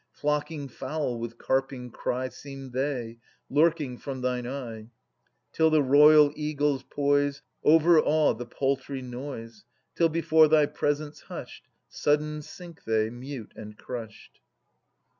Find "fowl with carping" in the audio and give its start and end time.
0.67-1.91